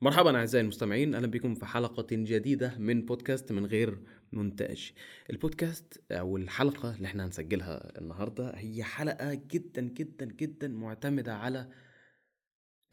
[0.00, 3.98] مرحبا أعزائي المستمعين أهلا بكم في حلقة جديدة من بودكاست من غير
[4.32, 4.92] مونتاج.
[5.30, 11.68] البودكاست أو الحلقة اللي إحنا هنسجلها النهارده هي حلقة جدا جدا جدا معتمدة على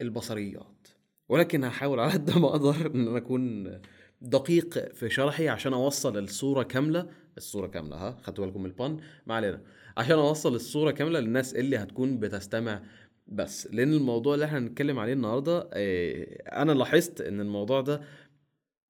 [0.00, 0.88] البصريات.
[1.28, 3.72] ولكن هحاول على قد ما أقدر إن أنا أكون
[4.20, 7.10] دقيق في شرحي عشان أوصل الصورة كاملة.
[7.36, 9.62] الصورة كاملة ها؟ خدتوا بالكم من البان ما علينا.
[9.96, 12.82] عشان أوصل الصورة كاملة للناس اللي هتكون بتستمع
[13.26, 18.00] بس لأن الموضوع اللي إحنا هنتكلم عليه النهارده آه، أنا لاحظت إن الموضوع ده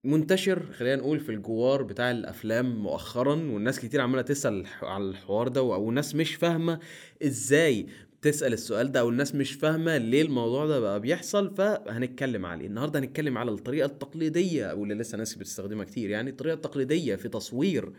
[0.05, 5.61] منتشر خلينا نقول في الجوار بتاع الأفلام مؤخرا والناس كتير عمالة تسأل على الحوار ده
[5.61, 6.78] أو ناس مش فاهمة
[7.23, 7.87] إزاي
[8.23, 12.66] تسأل السؤال ده أو الناس مش فاهمة ليه الموضوع ده بقى بيحصل فهنتكلم عليه.
[12.66, 16.11] النهارده هنتكلم على الطريقة التقليدية أو اللي لسه ناس بتستخدمها كتير.
[16.11, 17.92] يعني الطريقة التقليدية في تصوير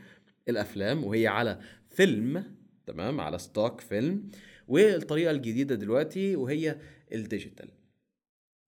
[0.50, 1.60] الأفلام وهي على
[1.90, 2.44] فيلم
[2.88, 4.30] تمام على stock film
[4.68, 6.76] والطريقة الجديدة دلوقتي وهي
[7.14, 7.70] ال digital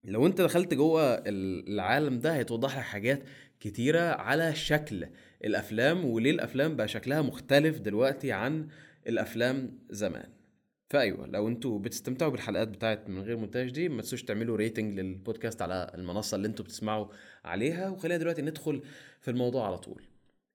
[0.03, 3.23] لو انت دخلت جوه العالم ده هيتوضح لك حاجات
[3.59, 5.07] كتيرة على شكل
[5.43, 8.67] الأفلام وليه الأفلام بقى شكلها مختلف دلوقتي عن
[9.07, 10.29] الأفلام زمان.
[10.89, 15.61] فأيوة لو أنتوا بتستمتعوا بالحلقات بتاعت من غير مونتاج دي ما تنسوش تعملوا rating للبودكاست
[15.61, 17.07] على المنصة اللي أنتوا بتسمعوا
[17.45, 18.81] عليها وخلينا دلوقتي ندخل
[19.21, 20.03] في الموضوع على طول.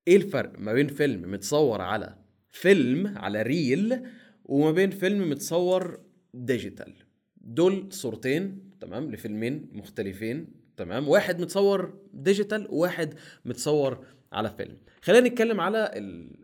[0.08, 2.14] إيه الفرق ما بين فيلم متصور على
[2.50, 4.00] فيلم على reel
[4.44, 6.00] وما بين فيلم متصور
[6.34, 6.94] digital
[7.36, 14.76] دول صورتين تمام؟ لفيلمين مختلفين تمام؟ واحد متصور digital وواحد متصور على فيلم.
[15.02, 15.90] خلينا نتكلم على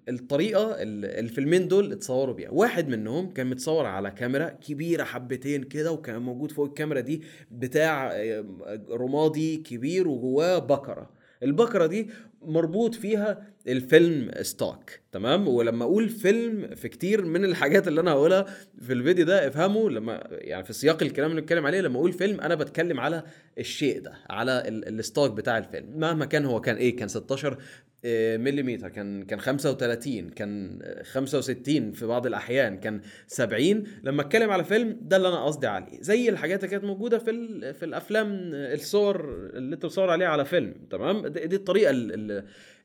[0.09, 2.51] الطريقة الفيلمين دول اتصوروا بيها.
[2.51, 8.11] واحد منهم كان متصور على كاميرا كبيرة حبتين كده وكان موجود فوق الكاميرا دي بتاع
[8.13, 8.45] آه،
[8.91, 11.11] رمادي كبير وجواه بكرة.
[11.43, 12.11] البكرة دي
[12.43, 18.11] مربوط فيها ال film stock تمام؟ ولما أقول فيلم في كتير من الحاجات اللي أنا
[18.11, 18.47] هقولها
[18.83, 22.41] في الفيديو ده افهموا لما يعني في سياق الكلام اللي بنتكلم عليه لما أقول فيلم
[22.41, 23.23] أنا بتكلم على
[23.59, 25.99] الشيء ده على ال stock بتاع الفيلم.
[26.01, 27.57] مهما كان هو كان إيه كان 16
[28.05, 34.99] ملم كان كان 35 كان 65 في بعض الأحيان كان 70 لما أتكلم على فيلم
[35.03, 36.01] ده اللي أنا قصدي عليه.
[36.03, 37.33] زي الحاجات اللي كانت موجودة في
[37.73, 39.25] في الأفلام الصور
[39.55, 41.91] اللي أنت بتصور عليها على فيلم تمام؟ دي الطريقة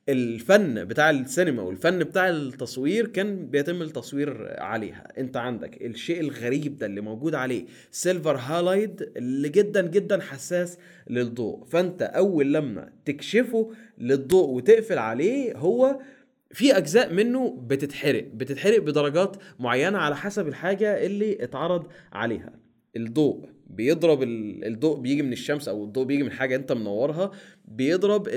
[0.09, 5.07] الفن بتاع السينما والفن بتاع التصوير كان بيتم التصوير عليها.
[5.17, 10.77] انت عندك الشيء الغريب ده اللي موجود عليه سيلفر هالايد اللي جدا جدا حساس
[11.09, 11.65] للضوء.
[11.65, 15.99] فانت أول لما تكشفه للضوء وتقفل عليه هو
[16.51, 22.53] في أجزاء منه بتتحرق بتتحرق بدرجات معينة على حسب الحاجة اللي اتعرض عليها.
[22.95, 23.54] الضوء.
[23.75, 27.31] بيضرب الضوء بيجي من الشمس أو الضوء بيجي من حاجة أنت منورها
[27.67, 28.27] بيضرب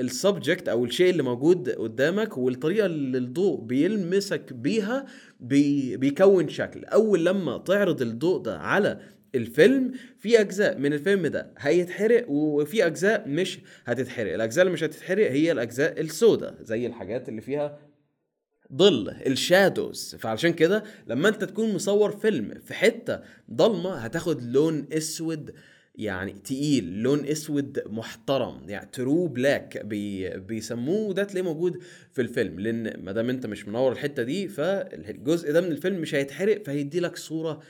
[0.00, 5.06] ال subject أو الشيء اللي موجود قدامك والطريقة اللي الضوء بيلمسك بيها
[5.40, 6.84] بي بيكون شكل.
[6.84, 8.98] أول لما تعرض الضوء ده على
[9.34, 14.34] الفيلم في أجزاء من الفيلم ده هيتحرق وفي أجزاء مش هتتحرق.
[14.34, 17.78] الأجزاء اللي مش هتتحرق هي الأجزاء السوداء زي الحاجات اللي فيها
[18.74, 20.16] ظل ال shadows.
[20.18, 23.20] فعشان كده لما انت تكون مصور فيلم في حتة
[23.52, 25.54] ضلمة هتاخد لون اسود
[25.94, 31.82] يعني تقيل لون اسود محترم يعني true black بي بيسموه ده تلاقيه موجود
[32.12, 32.60] في الفيلم.
[32.60, 37.00] لأن ما دام انت مش منور الحتة دي فالجزء ده من الفيلم مش هيتحرق فهيدي
[37.00, 37.62] لك صورة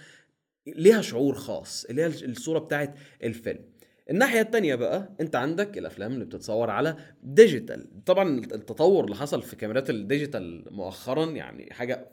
[0.67, 3.76] ليها شعور خاص اللي هي الصورة بتاعت الفيلم.
[4.11, 9.57] الناحية التانية بقى انت عندك الأفلام اللي بتتصور على digital طبعا التطور اللي حصل في
[9.57, 12.09] كاميرات ال digital مؤخرا يعني حاجة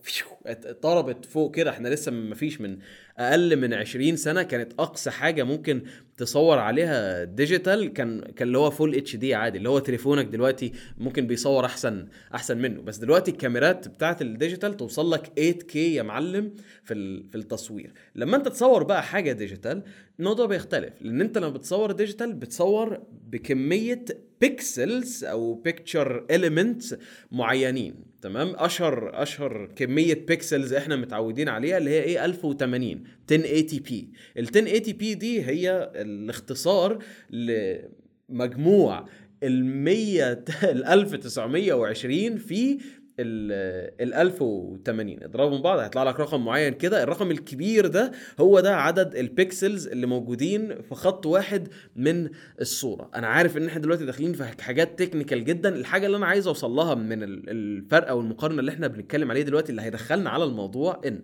[0.84, 2.78] ضربت فوق كده إحنا لسه ما فيش من
[3.18, 5.81] أقل من 20 سنة كانت أقصى حاجة ممكن
[6.18, 11.28] تصور عليها digital كان كان اللي هو full HD عادي اللي هو تليفونك دلوقتي ممكن
[11.28, 12.81] بيصور احسن أحسن منه.
[12.81, 16.51] بس دلوقتي الكاميرات بتاعت ال digital توصل لك 8K يا معلم
[16.84, 17.94] في في التصوير.
[18.16, 19.84] لما أنت تصور بقى حاجة digital
[20.19, 24.06] الموضوع بيختلف لأن أنت لما بتصور digital بتصور بكمية
[24.48, 26.96] pixels أو picture elements
[27.31, 34.09] معينين تمام؟ أشهر أشهر كمية pixels إحنا متعودين عليها اللي هي إيه؟ 1080 1080 p
[34.38, 39.06] ال 1080 p دي هي الاختصار لمجموع
[39.44, 40.31] ال 100
[40.63, 42.78] ال 1920 في
[43.19, 47.04] ال 1080 اضربهم بعض هيطلع لك رقم معين كده.
[47.04, 52.30] الرقم الكبير ده هو ده عدد ال pixels اللي موجودين في خط واحد من
[52.62, 53.12] الصورة.
[53.15, 55.75] أنا عارف إن إحنا دلوقتي داخلين في حاجات technical جدا.
[55.75, 59.69] الحاجة اللي أنا عايز أوصل لها من الفرق أو المقارنة اللي إحنا بنتكلم عليه دلوقتي
[59.69, 61.24] اللي هيدخلنا على الموضوع إن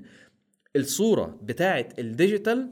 [0.76, 2.70] الصورة بتاعه ال digital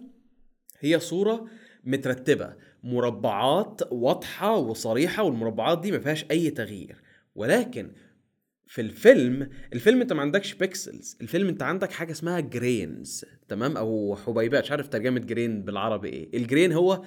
[0.80, 1.46] هي صورة
[1.84, 2.54] مترتبة.
[2.84, 6.96] مربعات واضحة وصريحة والمربعات دي ما فيهاش أي تغيير.
[7.36, 7.92] ولكن
[8.68, 14.16] في الفيلم الفيلم انت ما عندكش pixels الفيلم انت عندك حاجة اسمها grains تمام؟ أو
[14.26, 16.38] حبيبات مش عارف ترجمة grain بالعربي إيه.
[16.38, 17.04] ال grain هو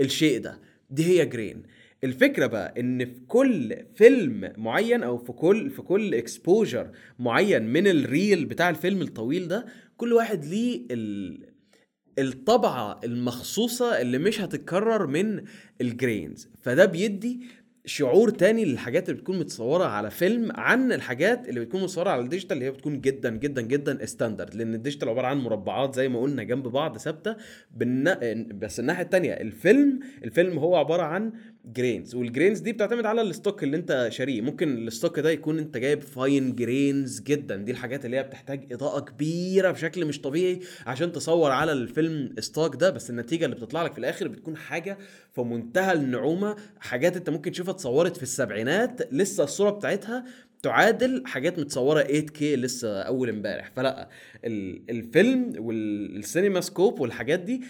[0.00, 0.60] الشيء ده
[0.90, 1.62] دي هي grain
[2.04, 7.86] الفكرة بقى إن في كل فيلم معين أو في كل في كل exposure معين من
[7.86, 9.66] ال reel بتاع الفيلم الطويل ده
[9.96, 11.52] كل واحد ليه ال
[12.18, 15.44] الطبعة المخصوصة اللي مش هتتكرر من
[15.80, 17.40] ال grains فده بيدي
[17.84, 22.24] شعور تاني للحاجات اللي بتكون متصورة على فيلم عن الحاجات اللي بتكون متصورة على ال
[22.24, 26.08] digital اللي هي بتكون جدا جدا جدا standard لأن ال digital عبارة عن مربعات زي
[26.08, 27.36] ما قلنا جنب بعض ثابتة.
[27.70, 28.48] بالن...
[28.58, 31.32] بس الناحية التانية الفيلم الفيلم هو عبارة عن
[31.64, 34.40] grains وال grains دي بتعتمد على ال stock اللي انت شاريه.
[34.40, 37.56] ممكن ال stock ده يكون انت جايب fine grains جدا.
[37.56, 42.34] دي الحاجات اللي هي بتحتاج إضاءة كبيرة بشكل مش طبيعي عشان تصور على ال film
[42.38, 42.90] stock ده.
[42.90, 44.98] بس النتيجة اللي بتطلع لك في الآخر بتكون حاجة
[45.32, 46.56] في منتهى النعومة.
[46.80, 49.12] حاجات انت ممكن تشوفها اتصورت في السبعينات.
[49.12, 50.24] لسه الصورة بتاعتها
[50.62, 53.70] تعادل حاجات متصورة 8K لسه أول امبارح.
[53.76, 54.08] فلا
[54.90, 57.60] الفيلم وال CinemaScope والحاجات دي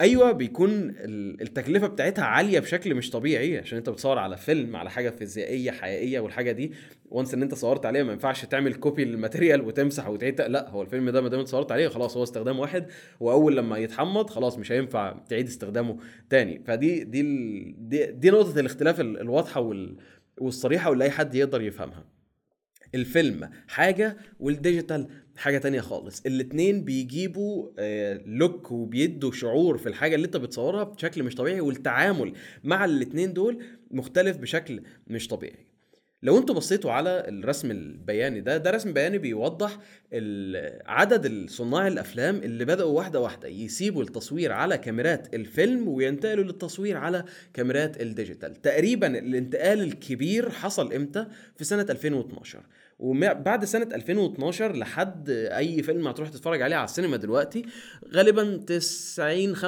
[0.00, 0.94] أيوه بيكون
[1.40, 6.20] التكلفة بتاعتها عالية بشكل مش طبيعي عشان أنت بتصور على فيلم على حاجة فيزيائية حقيقية
[6.20, 6.72] والحاجة دي
[7.10, 10.82] once إن أنت صورت عليها ما ينفعش تعمل copy لل material وتمسح وتعيد لا هو
[10.82, 12.86] الفيلم ده ما دام صورت عليه خلاص هو استخدام واحد
[13.20, 15.96] وأول لما يتحمض خلاص مش هينفع تعيد استخدامه
[16.30, 16.62] تاني.
[16.66, 17.22] فدي دي
[17.78, 19.74] دي, دي نقطة الاختلاف الواضحة
[20.38, 22.15] والصريحة واللي أي حد يقدر يفهمها.
[22.94, 26.22] الفيلم حاجة وال digital حاجة تانية خالص.
[26.26, 27.70] الاتنين بيجيبوا
[28.26, 32.32] look وبيدوا شعور في الحاجة اللي انت بتصورها بشكل مش طبيعي والتعامل
[32.64, 35.66] مع الاتنين دول مختلف بشكل مش طبيعي.
[36.26, 39.78] لو أنتوا بصيتوا على الرسم البياني ده ده رسم بياني بيوضح
[40.86, 47.24] عدد صناع الأفلام اللي بدأوا واحدة واحدة يسيبوا التصوير على كاميرات الفيلم وينتقلوا للتصوير على
[47.54, 48.54] كاميرات ال digital.
[48.62, 51.26] تقريبا الانتقال الكبير حصل إمتى؟
[51.56, 52.62] في سنة 2012
[52.98, 57.64] وبعد سنة 2012 لحد أي فيلم هتروح تتفرج عليه على السينما دلوقتي
[58.14, 59.60] غالبا 90 95%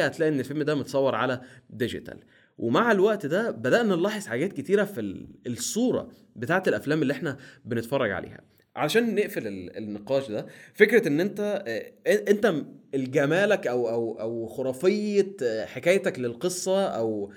[0.00, 1.40] هتلاقي إن الفيلم ده متصور على
[1.70, 2.18] digital.
[2.60, 8.40] ومع الوقت ده بدأنا نلاحظ حاجات كتيرة في الصورة بتاعت الأفلام اللي إحنا بنتفرج عليها.
[8.76, 11.64] عشان نقفل النقاش ده فكرة إن أنت
[12.06, 12.54] أنت
[12.94, 17.32] الجمالك أو أو أو خرافية حكايتك للقصة أو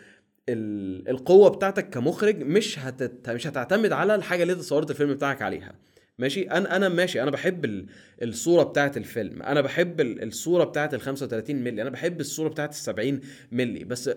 [0.50, 3.30] القوة بتاعتك كمخرج مش هتت...
[3.30, 5.75] مش هتعتمد على الحاجة اللي أنت صورت الفيلم بتاعك عليها.
[6.20, 7.24] ماشي؟ أنا أنا ماشي.
[7.24, 7.86] أنا بحب
[8.22, 9.42] الصورة بتاعت الفيلم.
[9.42, 11.81] أنا بحب الصورة بتاعت ال 35 مللي.
[11.81, 13.20] أنا بحب الصورة بتاعت ال 70
[13.52, 13.84] مللي.
[13.84, 14.10] بس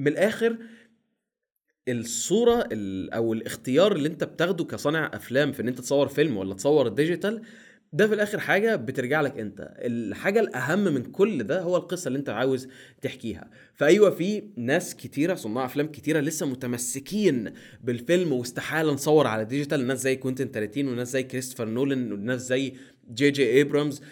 [0.00, 0.56] من الآخر
[1.88, 2.68] الصورة
[3.14, 7.42] أو الاختيار اللي أنت بتاخده كصانع أفلام في إن أنت تصور فيلم ولا تصور digital
[7.92, 9.74] ده في الآخر حاجة بترجع لك أنت.
[9.78, 12.68] الحاجة الأهم من كل ده هو القصة اللي أنت عاوز
[13.02, 13.50] تحكيها.
[13.74, 17.52] فأيوة في ناس كتيرة صناع أفلام كتيرة لسه متمسكين
[17.84, 22.74] بالفيلم واستحالة نصور على digital ناس زي كوينتين تارانتينو وناس زي كريستوفر نولان وناس زي
[23.14, 24.02] جي جي ايبرامز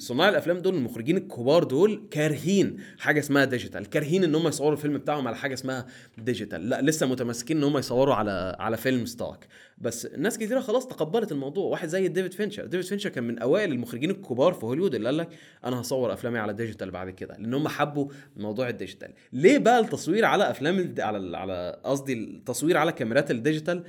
[0.00, 4.98] صناع الأفلام دول المخرجين الكبار دول كارهين حاجة اسمها digital كارهين إن هم يصوروا الفيلم
[4.98, 5.86] بتاعهم على حاجة اسمها
[6.18, 9.38] digital لا لسه متمسكين إن هم يصوروا على على film stock
[9.78, 11.64] بس ناس كتيرة خلاص تقبلت الموضوع.
[11.64, 15.16] واحد زي ديفيد فينشر ديفيد فينشر كان من أوائل المخرجين الكبار في هوليوود اللي قال
[15.16, 15.28] لك
[15.64, 19.80] أنا هصور أفلامي على digital بعد كده لأن هم حبوا موضوع ال digital ليه بقى
[19.80, 23.84] التصوير على أفلام على على قصدي التصوير على كاميرات ال digital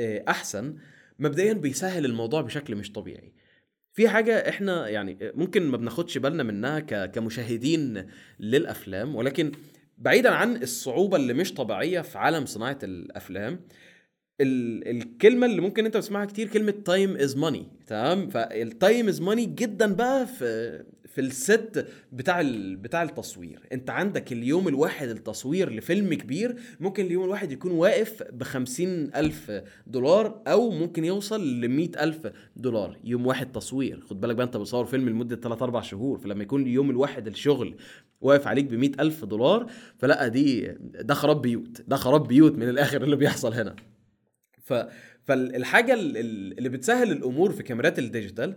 [0.00, 0.74] أحسن؟
[1.18, 3.32] مبدئيا بيسهل الموضوع بشكل مش طبيعي.
[3.96, 8.06] في حاجة إحنا يعني ممكن ما بناخدش بالنا منها كمشاهدين
[8.40, 9.52] للأفلام ولكن
[9.98, 13.60] بعيدا عن الصعوبة اللي مش طبيعية في عالم صناعة الأفلام
[14.40, 19.44] الكلمة اللي ممكن أنت تسمعها كتير كلمة time is money تمام؟ فال time is money
[19.44, 20.84] جدا بقى في
[21.16, 22.42] في ال set بتاع
[22.74, 23.60] بتاع التصوير.
[23.72, 29.52] انت عندك اليوم الواحد التصوير لفيلم كبير ممكن اليوم الواحد يكون واقف بخمسين ألف
[29.86, 32.96] دولار أو ممكن يوصل لمئة ألف دولار.
[33.04, 34.00] يوم واحد تصوير.
[34.00, 37.74] خد بالك بقى انت بتصور فيلم لمدة 3 4 شهور فلما يكون اليوم الواحد الشغل
[38.20, 39.66] واقف عليك ب ألف دولار
[39.98, 43.76] فلأ دي ده خراب بيوت ده خراب بيوت من الآخر اللي بيحصل هنا.
[44.62, 44.74] ف
[45.24, 48.56] فالحاجة اللي بتسهل الأمور في كاميرات ال digital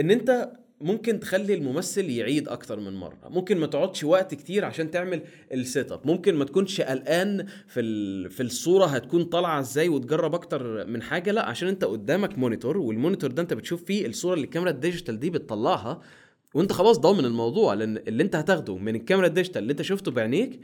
[0.00, 3.18] إن أنت ممكن تخلي الممثل يعيد أكتر من مرة.
[3.28, 8.42] ممكن ما تقعدش وقت كتير عشان تعمل ال setup ممكن ما تكونش قلقان في في
[8.42, 11.30] الصورة هتكون طالعة إزاي وتجرب أكتر من حاجة.
[11.32, 15.20] لأ عشان أنت قدامك monitor وال monitor ده أنت بتشوف فيه الصورة اللي الكاميرا الديجيتال
[15.20, 16.00] دي بتطلعها.
[16.54, 20.10] وأنت خلاص ضامن الموضوع لأن اللي أنت هتاخده من الكاميرا ال digital اللي أنت شفته
[20.10, 20.60] بعينيك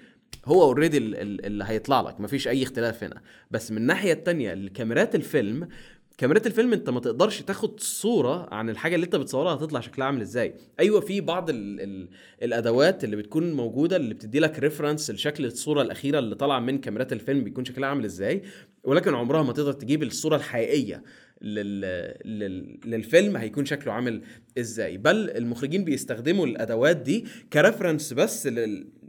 [0.47, 2.21] هو already اللي هيطلع لك.
[2.21, 3.23] مفيش أي اختلاف هنا.
[3.51, 5.69] بس من الناحية التانية الكاميرات الفيلم
[6.19, 10.21] كاميرات الفيلم انت ما تقدرش تاخد صورة عن الحاجة اللي انت بتصورها هتطلع شكلها عامل
[10.21, 12.09] إزاي أيوه في بعض ال ال
[12.43, 17.13] الأدوات اللي بتكون موجودة اللي بتدي لك reference لشكل الصورة الأخيرة اللي طالعة من كاميرات
[17.13, 18.43] الفيلم بيكون شكلها عامل إزاي
[18.85, 21.03] ولكن عمرها ما تقدر تجيب الصورة الحقيقية
[21.43, 21.81] لل...
[22.25, 22.79] لل...
[22.85, 24.23] للفيلم هيكون شكله عامل
[24.59, 28.49] إزاي بل المخرجين بيستخدموا الأدوات دي ك reference بس.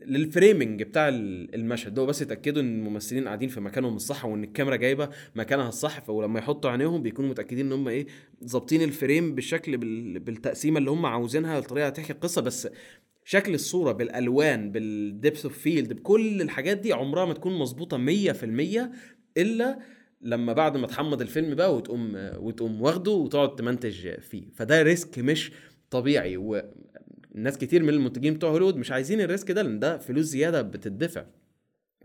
[0.08, 2.04] لل framing بتاع المشهد ده.
[2.06, 6.70] بس يتأكدوا إن الممثلين قاعدين في مكانهم الصح وإن الكاميرا جايبة مكانها الصح ولما يحطوا
[6.70, 8.08] عينيهم بيكونوا متأكدين إن هم إيه
[8.46, 9.78] ظابطين ال frame بالشكل
[10.20, 12.42] بالتقسيمة اللي هم عاوزينها الطريقة تحكي القصة.
[12.42, 12.68] بس
[13.28, 18.00] شكل الصورة بالألوان بال depth of field بكل الحاجات دي عمرها ما تكون مظبوطة 100%
[19.38, 19.80] إلا
[20.22, 24.44] لما بعد ما تحمض الفيلم بقى وتقوم وتقوم واخده وتقعد تمنتج فيه.
[24.56, 25.52] فده risk مش
[25.90, 26.38] طبيعي.
[27.36, 30.62] والناس كتير من المنتجين بتوع هوليوود مش عايزين ال risk ده لأن ده فلوس زيادة
[30.62, 31.26] بتدفع.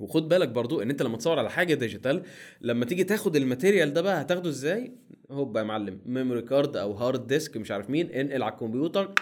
[0.00, 2.22] وخد بالك برضو إن أنت لما تصور على حاجة digital
[2.60, 4.92] لما تيجي تاخد ال material ده بقى هتاخده إزاي؟
[5.30, 9.14] هوبا يا معلم memory card أو hard disk مش عارف مين انقل على الكمبيوتر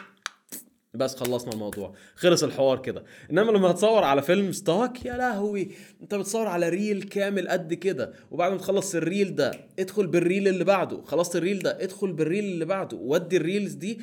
[0.99, 1.95] بس خلصنا الموضوع.
[2.17, 3.05] خلص الحوار كده.
[3.31, 5.69] إنما لما هتصور على film stock يا لهوي
[6.03, 8.13] أنت بتصور على reel كامل قد كده.
[8.31, 11.03] وبعد ما تخلص ال reel ده ادخل بال reel اللي بعده.
[11.05, 12.97] خلصت ال reel ده ادخل بال reel اللي بعده.
[12.97, 14.01] ودي ال reels دي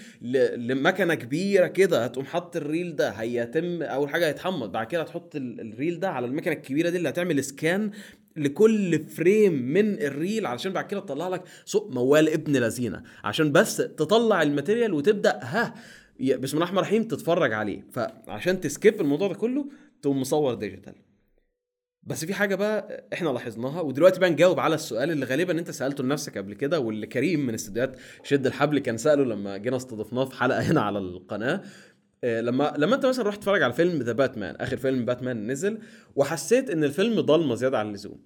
[0.55, 2.03] لمكنة كبيرة كده.
[2.05, 4.71] هتقوم حط ال reel ده هيتم أول حاجة هيتحمض.
[4.71, 7.91] بعد كده هتحط ال reel ده على المكنة الكبيرة دي اللي هتعمل scan
[8.37, 10.45] لكل frame من ال reel.
[10.45, 13.03] علشان بعد كده تطلع لك سوق موال ابن لذينة.
[13.23, 15.73] عشان بس تطلع ال material وتبدأ ها
[16.19, 17.85] بسم الله الرحمن الرحيم تتفرج عليه.
[17.91, 19.65] فعشان ت skip الموضوع ده كله
[20.01, 20.95] تقوم مصور digital.
[22.03, 26.03] بس في حاجة بقى إحنا لاحظناها ودلوقتي بقى نجاوب على السؤال اللي غالبا انت سألته
[26.03, 30.35] لنفسك قبل كده واللي كريم من استديوهات شد الحبل كان سأله لما جينا استضفناه في
[30.35, 31.61] حلقة هنا على القناة.
[32.23, 35.77] آه، لما لما انت مثلا رحت تتفرج على فيلم The Batman آخر فيلم باتمان نزل
[36.15, 38.19] وحسيت إن الفيلم ضلمة زيادة عن اللزوم.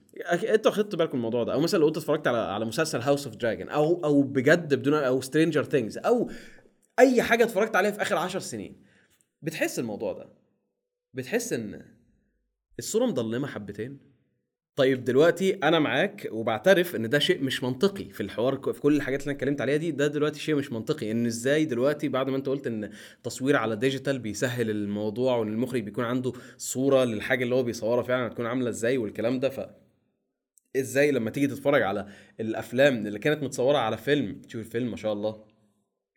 [0.53, 3.35] أنتوا خدتوا بالكم الموضوع ده؟ أو مثلا لو انت اتفرجت على على مسلسل House of
[3.35, 6.29] the Dragon أو أو بجد بدون أو Stranger Things أو
[6.99, 8.83] أي حاجة اتفرجت عليها في آخر عشر سنين.
[9.41, 10.29] بتحس الموضوع ده.
[11.13, 11.85] بتحس إن
[12.79, 13.99] الصورة مضلمه حبتين.
[14.75, 19.21] طيب دلوقتي أنا معاك وبعترف إن ده شيء مش منطقي في الحوار في كل الحاجات
[19.21, 21.11] اللي أنا اتكلمت عليها دي ده دلوقتي شيء مش منطقي.
[21.11, 22.91] إن إزاي دلوقتي بعد ما أنت قلت إن
[23.23, 28.27] تصوير على ديجيتال بيسهل الموضوع وإن المخرج بيكون عنده صورة للحاجة اللي هو بيصورها فعلا
[28.27, 29.69] هتكون عاملة إزاي والكلام ده ف
[30.75, 32.07] إزاي لما تيجي تتفرج على
[32.39, 35.48] الأفلام اللي كانت متصورة على فيلم تشوف الفيلم ما شاء الله.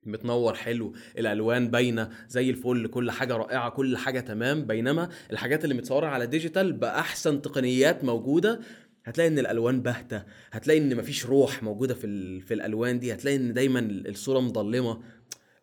[0.06, 4.66] متنور حلو الألوان باينة زي الفل كل حاجة رائعة كل حاجة تمام.
[4.66, 8.60] بينما الحاجات اللي متصورة على ديجيتال بأحسن تقنيات موجودة
[9.04, 13.52] هتلاقي إن الألوان باهتة هتلاقي إن مفيش روح موجودة في في الألوان دي هتلاقي إن
[13.52, 15.00] دايما الصورة مظلمة.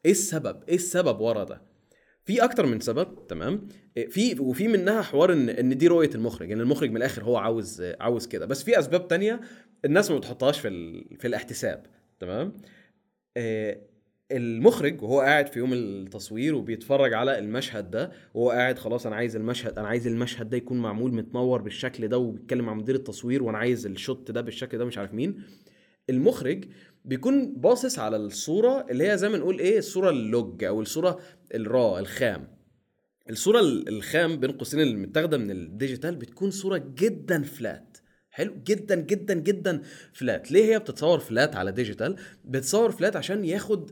[0.06, 1.62] إيه السبب؟ إيه السبب ورا ده؟
[2.26, 3.68] في أكتر من سبب تمام؟
[4.10, 7.82] في وفي منها حوار إن إن دي رؤية المخرج إن المخرج من الآخر هو عاوز
[8.00, 8.46] عاوز كده.
[8.46, 9.42] بس في أسباب تانية
[9.86, 10.70] الناس ما بتحطهاش في
[11.20, 11.86] في الاحتساب
[12.20, 12.54] تمام؟
[13.38, 13.78] آه،
[14.32, 19.36] المخرج وهو قاعد في يوم التصوير وبيتفرج على المشهد ده وهو قاعد خلاص أنا عايز
[19.36, 23.58] المشهد أنا عايز المشهد ده يكون معمول متنور بالشكل ده وبيتكلم مع مدير التصوير وأنا
[23.58, 25.44] عايز ال shot ده بالشكل ده مش عارف مين.
[26.10, 26.66] المخرج
[27.06, 31.20] بيكون باصص على الصورة اللي هي زي ما نقول إيه الصورة ال log أو الصورة
[31.56, 32.48] ال raw الخام.
[33.30, 37.98] الصورة الخام بين قوسين اللي متاخده من ال digital بتكون صورة جدا flat
[38.32, 39.82] حلو؟ جدا جدا جدا
[40.14, 43.92] flat ليه هي بتتصور flat على digital؟ بتصور flat عشان ياخد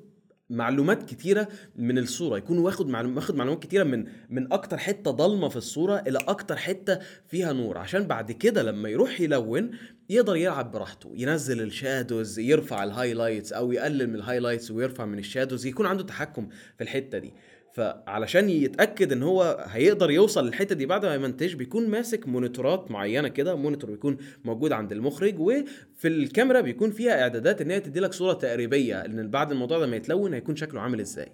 [0.50, 5.56] معلومات كتيرة من الصورة يكون واخد واخد معلومات كتيرة من من أكتر حتة ضلمة في
[5.56, 7.78] الصورة إلى أكتر حتة فيها نور.
[7.78, 9.72] عشان بعد كده لما يروح يلون
[10.10, 15.06] يقدر يلعب براحته ينزل ال shadows يرفع ال highlights أو يقلل من ال highlights ويرفع
[15.06, 17.34] من ال shadows يكون عنده تحكم في الحتة دي.
[17.78, 23.28] فعلشان يتأكد إن هو هيقدر يوصل للحتة دي بعد ما يمنتج بيكون ماسك monitorات معينة
[23.28, 23.56] كده.
[23.56, 28.34] monitor بيكون موجود عند المخرج وفي الكاميرا بيكون فيها إعدادات إن هي تدي لك صورة
[28.34, 31.32] تقريبية ان بعد الموضوع ده ما يتلون هيكون شكله عامل إزاي.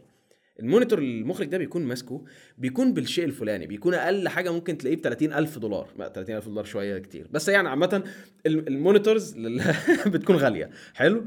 [0.59, 2.23] ال monitor المخرج ده بيكون ماسكه
[2.57, 5.87] بيكون بالشيء الفلاني بيكون أقل حاجة ممكن تلاقيه ب 30000 دولار.
[5.99, 7.27] لا 30000 دولار شوية كتير.
[7.31, 8.03] بس يعني عامة
[8.45, 9.35] ال monitors
[10.13, 10.69] بتكون غالية.
[10.93, 11.25] حلو.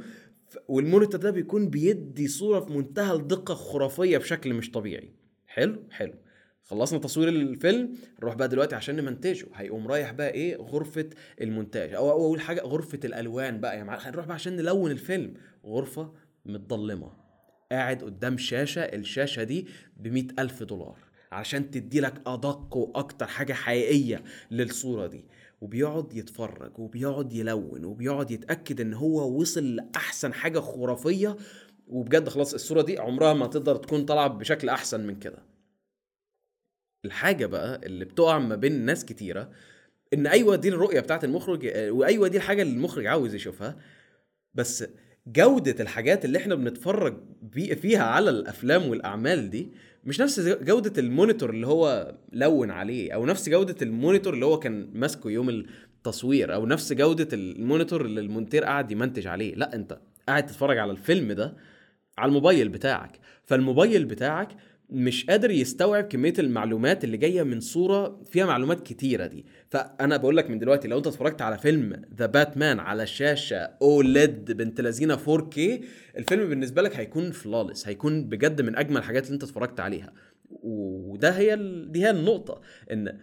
[0.69, 5.13] وال monitor ده بيكون بيدي صورة في منتهى الدقة خرافية بشكل مش طبيعي.
[5.47, 6.15] حلو حلو.
[6.65, 9.47] خلصنا تصوير الفيلم نروح بقى دلوقتي عشان نمنتجه.
[9.55, 11.11] هيقوم رايح بقى إيه؟ غرفة
[11.41, 11.95] المونتاج.
[11.95, 15.35] أو أول حاجة غرفة الألوان بقى يا يعني هنروح بقى عشان نلون الفيلم.
[15.65, 16.13] غرفة
[16.47, 17.13] متضلمه
[17.73, 20.97] قاعد قدام شاشة الشاشة دي ب ألف دولار.
[21.33, 25.25] عشان تدي لك أدق وأكتر حاجة حقيقية للصورة دي.
[25.61, 31.37] وبيقعد يتفرج وبيقعد يلون وبيقعد يتأكد إن هو وصل لأحسن حاجة خرافية.
[31.89, 35.39] وبجد خلاص الصورة دي عمرها ما تقدر تكون طالعة بشكل أحسن من كده.
[37.05, 39.51] الحاجة بقى اللي بتقع ما بين ناس كتيرة
[40.15, 43.77] إن أيوه دي الرؤية بتاعت المخرج وأيوة دي الحاجة اللي المخرج عاوز يشوفها.
[44.55, 44.85] بس
[45.27, 47.17] جودة الحاجات اللي إحنا بنتفرج
[47.53, 49.69] فيها على الأفلام والأعمال دي
[50.07, 54.47] مش نفس جودة ال monitor اللي هو لون عليه أو نفس جودة ال monitor اللي
[54.47, 59.55] هو كان ماسكه يوم التصوير أو نفس جودة ال monitor اللي المونتير قاعد يمنتج عليه.
[59.55, 59.99] لا أنت
[60.29, 61.57] قاعد تتفرج على الفيلم ده
[62.19, 63.21] على الموبايل بتاعك.
[63.45, 64.49] فالموبايل بتاعك
[64.91, 70.37] مش قادر يستوعب كمية المعلومات اللي جاية من صورة فيها معلومات كتيرة دي فأنا بقول
[70.37, 75.17] لك من دلوقتي لو أنت اتفرجت على فيلم The Batman على الشاشة OLED بنت لذينة
[75.17, 75.59] 4K
[76.17, 80.13] الفيلم بالنسبة لك هيكون flawless هيكون بجد من أجمل الحاجات اللي أنت اتفرجت عليها
[80.63, 81.57] وده هي.
[81.89, 82.61] دي هي النقطة
[82.93, 83.19] إن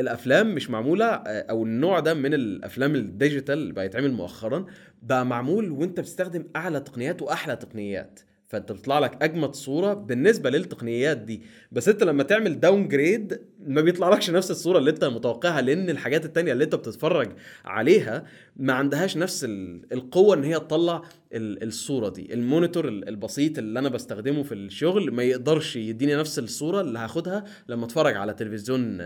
[0.00, 4.66] الأفلام مش معمولة أو النوع ده من الأفلام ال digital اللي بقى يتعمل مؤخرا
[5.02, 11.16] بقى معمول وأنت بتستخدم أعلى تقنيات وأحلى تقنيات فانت بيطلع لك اجمد صورة بالنسبة للتقنيات
[11.16, 11.42] دي.
[11.72, 16.52] بس انت لما تعمل downgrade ما بيطلعلكش نفس الصورة اللي انت متوقعها لأن الحاجات التانية
[16.52, 17.32] اللي انت بتتفرج
[17.64, 18.24] عليها
[18.56, 19.44] ما عندهاش نفس
[19.92, 22.34] القوة ان هي تطلع الصورة دي.
[22.34, 27.44] ال monitor البسيط اللي أنا بستخدمه في الشغل ما يقدرش يديني نفس الصورة اللي هاخدها
[27.68, 28.98] لما اتفرج على تلفزيون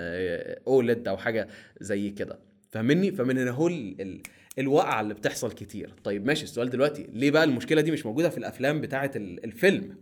[0.67, 1.49] OLED أو حاجة
[1.81, 2.39] زي كده.
[2.71, 3.71] فاهمني؟ فمن هنا هو
[4.59, 5.95] الوقعة اللي بتحصل كتير.
[6.05, 9.97] طيب ماشي السؤال دلوقتي ليه بقى المشكلة دي مش موجودة في الأفلام بتاعة الفيلم؟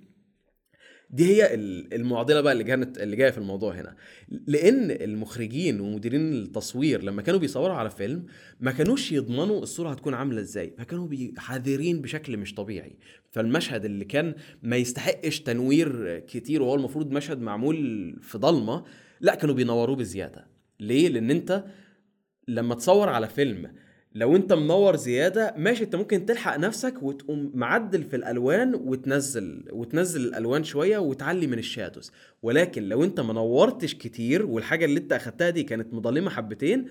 [1.11, 1.55] دي هي
[1.93, 3.97] المعضلة بقى اللي كانت اللي جاية في الموضوع هنا.
[4.29, 8.27] لأن المخرجين ومديرين التصوير لما كانوا بيصوروا على فيلم
[8.61, 12.99] ما كانوش يضمنوا الصورة هتكون عاملة إزاي فكانوا حذرين بشكل مش طبيعي.
[13.31, 18.85] فالمشهد اللي كان ما يستحقش تنوير كتير وهو المفروض مشهد معمول في ضلمة
[19.21, 20.47] لا كانوا بينوروه بزيادة.
[20.81, 21.65] ليه؟ لأن أنت
[22.49, 23.73] لما تصور على فيلم
[24.15, 30.21] لو انت منور زيادة ماشي انت ممكن تلحق نفسك وتقوم معدل في الألوان وتنزل وتنزل
[30.21, 32.13] الألوان شوية وتعلي من ال shadows.
[32.43, 36.87] ولكن لو انت منورتش كتير والحاجة اللي انت أخدتها دي كانت مظلمه حبتين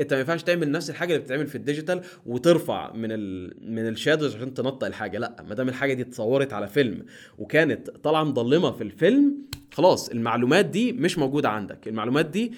[0.00, 3.88] انت ما ينفعش تعمل نفس الحاجة اللي بتتعمل في ال digital وترفع من ال من
[3.88, 5.18] ال shadows عشان تنطق الحاجة.
[5.18, 7.06] لا ما دام الحاجة دي اتصورت على فيلم
[7.38, 9.34] وكانت طالعة مظلمة في الفيلم
[9.72, 11.88] خلاص المعلومات دي مش موجودة عندك.
[11.88, 12.52] المعلومات دي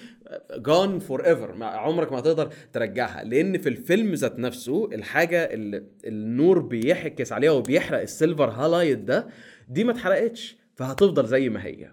[0.55, 3.23] gone forever عمرك ما هتقدر ترجعها.
[3.23, 9.27] لأن في الفيلم ذات نفسه الحاجة اللي النور بيعكس عليها وبيحرق ال silver halide ده
[9.69, 11.91] دي ما اتحرقتش فهتفضل زي ما هي.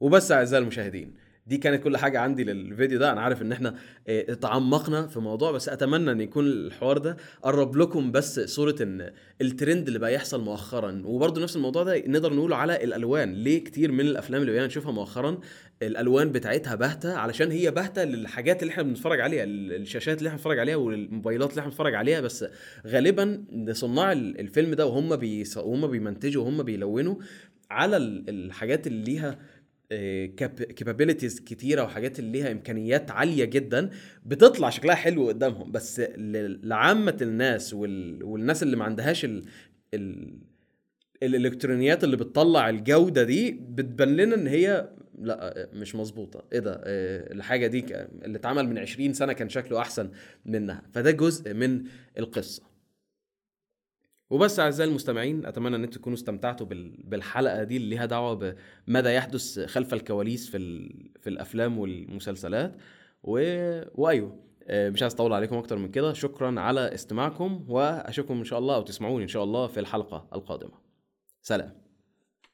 [0.00, 1.14] وبس أعزائي المشاهدين
[1.46, 3.12] دي كانت كل حاجة عندي للفيديو ده.
[3.12, 3.74] أنا عارف إن إحنا
[4.08, 9.10] آه، تعمقنا في موضوع بس أتمنى إن يكون الحوار ده قرب لكم بس صورة إن
[9.40, 11.02] الترند اللي بقى يحصل مؤخرا.
[11.04, 13.34] وبرضه نفس الموضوع ده نقدر نقوله على الألوان.
[13.34, 15.38] ليه كتير من الأفلام اللي بقينا نشوفها مؤخرا
[15.82, 20.58] الألوان بتاعتها باهتة؟ علشان هي باهتة للحاجات اللي إحنا بنتفرج عليها الشاشات اللي إحنا بنتفرج
[20.58, 22.20] عليها والموبايلات اللي إحنا بنتفرج عليها.
[22.20, 22.44] بس
[22.86, 25.56] غالبا صناع الفيلم ده وهم بيص...
[25.56, 27.14] وهم بيمنتجوا وهم بيلونوا
[27.70, 27.96] على
[28.28, 29.38] الحاجات اللي ليها
[30.76, 33.90] كابابيلتيز كتيرة وحاجات اللي ليها إمكانيات عالية جدا
[34.26, 35.72] بتطلع شكلها حلو قدامهم.
[35.72, 36.02] بس
[36.62, 39.44] لعامة الناس والناس اللي ما عندهاش ال...
[39.94, 40.38] ال...
[41.22, 46.44] الإلكترونيات اللي بتطلع الجودة دي بتبان لنا إن هي لأ مش مظبوطة.
[46.52, 47.84] إيه ده؟ إيه الحاجة دي
[48.24, 50.10] اللي اتعمل من 20 سنة كان شكله أحسن
[50.44, 50.82] منها.
[50.92, 51.84] فده جزء من
[52.18, 52.69] القصة.
[54.30, 56.66] وبس أعزائي المستمعين أتمنى إن أنتم تكونوا استمتعتوا
[57.04, 58.54] بالحلقة دي اللي ليها دعوة
[58.86, 60.58] بماذا يحدث خلف الكواليس في
[61.20, 62.76] في الأفلام والمسلسلات.
[63.22, 63.32] و...
[63.94, 64.36] وأيوه
[64.68, 66.12] آه، مش عايز أطول عليكم أكتر من كده.
[66.12, 70.72] شكرا على استماعكم وأشوفكم إن شاء الله أو تسمعوني إن شاء الله في الحلقة القادمة.
[71.42, 71.89] سلام.